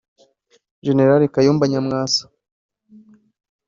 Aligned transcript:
Jenerali 0.85 1.27
Kayumba 1.33 1.65
Nyamwasa 1.71 2.23